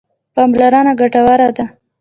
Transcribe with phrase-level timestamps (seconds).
[0.33, 1.65] پاملرنه ګټوره ده.